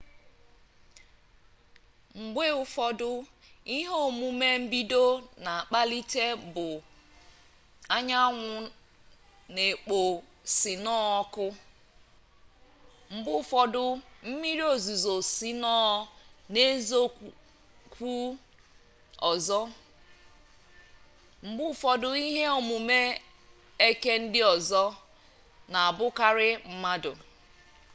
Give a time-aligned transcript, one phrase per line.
[2.21, 3.09] mgbe ụfọdụ
[3.75, 5.01] ihe omume mbido
[5.43, 6.65] na-akpalite bụ
[7.95, 8.53] anyanwụ
[9.53, 9.97] na-ekpo
[10.57, 11.45] sinoo ọkụ
[13.13, 13.83] mgbe ụfọdụ
[14.27, 15.97] mmiri ozuzo sinoo
[16.53, 18.11] na-ezokwu
[19.31, 19.59] ọzọ
[21.45, 22.99] mgbe ụfọdụ ihe omume
[23.87, 24.83] eke ndị ọzọ
[25.71, 27.11] na-abụkarị mmadụ